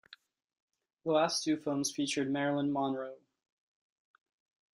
[1.05, 3.19] The last two films featured Marilyn Monroe.